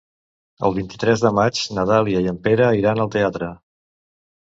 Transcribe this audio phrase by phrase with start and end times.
[0.69, 3.55] El vint-i-tres de maig na Dàlia i en Pere iran al teatre.